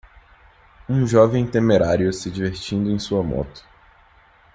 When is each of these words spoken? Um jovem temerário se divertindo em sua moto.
Um 0.89 1.05
jovem 1.05 1.45
temerário 1.45 2.11
se 2.11 2.31
divertindo 2.31 2.89
em 2.89 2.97
sua 2.97 3.21
moto. 3.21 3.63